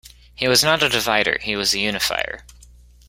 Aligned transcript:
He 0.33 0.47
was 0.47 0.63
not 0.63 0.81
a 0.81 0.89
divider; 0.89 1.37
he 1.41 1.55
was 1.55 1.75
a 1.75 1.79
unifier. 1.79 2.43